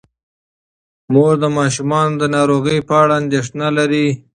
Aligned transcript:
مور 1.13 1.33
د 1.43 1.45
ماشومانو 1.57 2.15
د 2.21 2.23
ناروغۍ 2.35 2.79
په 2.87 2.93
اړه 3.01 3.13
اندیښنه 3.21 3.67
لري. 3.77 4.07